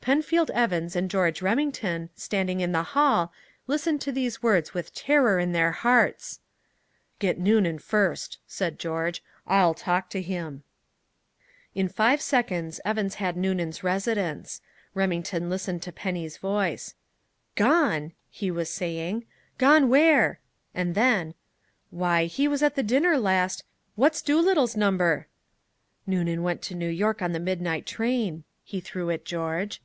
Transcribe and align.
Penfield 0.00 0.50
Evans 0.50 0.94
and 0.94 1.08
George 1.10 1.40
Remington, 1.40 2.10
standing 2.14 2.60
in 2.60 2.72
the 2.72 2.82
hall, 2.92 3.32
listened 3.66 4.02
to 4.02 4.12
these 4.12 4.42
words 4.42 4.74
with 4.74 4.92
terror 4.92 5.38
in 5.38 5.52
their 5.52 5.72
hearts. 5.72 6.40
"Get 7.18 7.38
Noonan 7.38 7.78
first," 7.78 8.36
said 8.46 8.78
George. 8.78 9.22
"I'll 9.46 9.72
talk 9.72 10.10
to 10.10 10.20
him." 10.20 10.62
In 11.74 11.88
five 11.88 12.20
seconds 12.20 12.82
Evans 12.84 13.14
had 13.14 13.34
Noonan's 13.34 13.82
residence. 13.82 14.60
Remington 14.92 15.48
listened 15.48 15.80
to 15.84 15.90
Penny's 15.90 16.36
voice. 16.36 16.94
"Gone," 17.54 18.12
he 18.28 18.50
was 18.50 18.68
saying. 18.68 19.24
"Gone 19.56 19.88
where?" 19.88 20.38
And 20.74 20.94
then: 20.94 21.32
"Why, 21.88 22.26
he 22.26 22.46
was 22.46 22.62
at 22.62 22.74
the 22.74 22.82
dinner 22.82 23.16
last 23.16 23.64
What's 23.94 24.20
Doolittle's 24.20 24.76
number?" 24.76 25.28
("Noonan 26.06 26.42
went 26.42 26.60
to 26.64 26.74
New 26.74 26.90
York 26.90 27.22
on 27.22 27.32
the 27.32 27.40
midnight 27.40 27.86
train," 27.86 28.44
he 28.62 28.80
threw 28.80 29.08
at 29.08 29.24
George.) 29.24 29.80